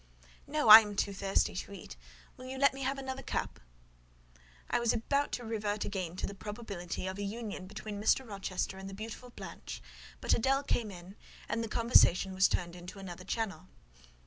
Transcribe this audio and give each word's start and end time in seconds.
"No: 0.47 0.67
I 0.69 0.79
am 0.79 0.95
too 0.95 1.13
thirsty 1.13 1.55
to 1.55 1.73
eat. 1.73 1.95
Will 2.35 2.45
you 2.45 2.57
let 2.57 2.73
me 2.73 2.81
have 2.81 2.97
another 2.97 3.21
cup?" 3.21 3.59
I 4.67 4.79
was 4.79 4.91
about 4.93 5.35
again 5.37 5.37
to 5.37 5.43
revert 5.45 5.81
to 5.81 6.25
the 6.25 6.33
probability 6.33 7.05
of 7.05 7.19
a 7.19 7.23
union 7.23 7.67
between 7.67 8.01
Mr. 8.01 8.27
Rochester 8.27 8.79
and 8.79 8.89
the 8.89 8.95
beautiful 8.95 9.29
Blanche; 9.29 9.79
but 10.19 10.31
Adèle 10.31 10.65
came 10.65 10.89
in, 10.89 11.15
and 11.47 11.63
the 11.63 11.67
conversation 11.67 12.33
was 12.33 12.47
turned 12.47 12.75
into 12.75 12.97
another 12.97 13.23
channel. 13.25 13.67